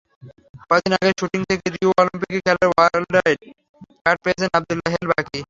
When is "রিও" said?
1.73-1.91